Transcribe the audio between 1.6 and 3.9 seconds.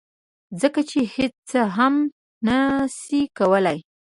هم نشي کولی